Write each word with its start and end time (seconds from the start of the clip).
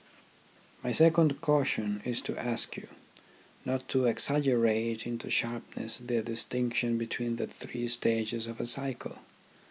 My 0.83 0.91
second 0.93 1.41
caution 1.41 2.01
is 2.03 2.21
to 2.21 2.35
ask 2.35 2.75
you 2.75 2.87
not 3.65 3.87
to 3.89 4.05
exagger 4.11 4.67
ate 4.67 5.05
into 5.05 5.29
sharpness 5.29 5.99
the 5.99 6.23
distinction 6.23 6.97
between 6.97 7.35
the 7.35 7.45
three 7.45 7.87
stages 7.87 8.47
of 8.47 8.59
a 8.59 8.65
cycle. 8.65 9.19